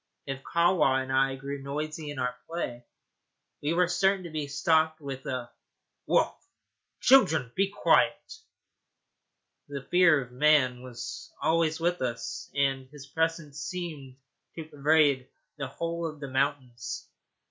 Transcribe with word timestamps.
If 0.25 0.41
Kahwa 0.41 1.03
and 1.03 1.11
I 1.13 1.35
grew 1.35 1.61
noisy 1.61 2.09
in 2.09 2.17
our 2.17 2.35
play, 2.47 2.85
we 3.61 3.75
were 3.75 3.87
certain 3.87 4.23
to 4.23 4.31
be 4.31 4.47
stopped 4.47 4.99
with 4.99 5.27
a 5.27 5.51
'Woof, 6.07 6.33
children! 6.99 7.51
be 7.55 7.69
quiet.' 7.69 8.39
The 9.67 9.83
fear 9.91 10.19
of 10.19 10.31
man 10.31 10.81
was 10.81 11.31
always 11.39 11.79
with 11.79 12.01
us, 12.01 12.49
and 12.55 12.89
his 12.89 13.05
presence 13.05 13.59
seemed 13.59 14.15
to 14.55 14.63
pervade 14.65 15.27
the 15.59 15.67
whole 15.67 16.07
of 16.07 16.19
the 16.19 16.29
mountains. 16.29 17.07